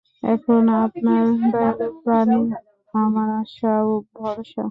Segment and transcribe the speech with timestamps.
[0.23, 1.23] এখন আপনার
[1.51, 2.43] দয়ালু প্রাণই
[2.93, 4.59] আমার আশা ও ভরসা।